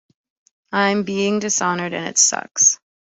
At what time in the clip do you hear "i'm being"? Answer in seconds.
0.71-1.37